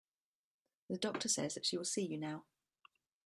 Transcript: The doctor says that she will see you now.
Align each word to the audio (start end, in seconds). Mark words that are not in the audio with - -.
The 0.89 0.97
doctor 0.97 1.29
says 1.29 1.53
that 1.53 1.67
she 1.67 1.77
will 1.77 1.85
see 1.85 2.03
you 2.03 2.17
now. 2.17 2.45